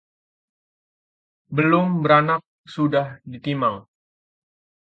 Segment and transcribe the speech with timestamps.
[1.55, 2.41] Belum beranak
[2.73, 3.77] sudah ditimang